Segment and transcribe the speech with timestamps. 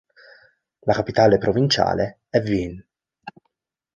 [0.85, 2.83] La capitale provinciale è Vinh.